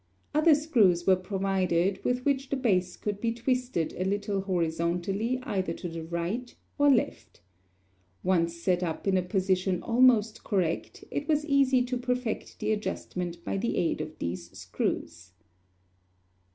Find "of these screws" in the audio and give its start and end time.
14.01-15.33